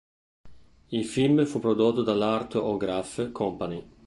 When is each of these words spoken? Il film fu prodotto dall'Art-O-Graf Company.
Il 0.87 1.05
film 1.05 1.45
fu 1.45 1.59
prodotto 1.59 2.01
dall'Art-O-Graf 2.01 3.31
Company. 3.31 3.87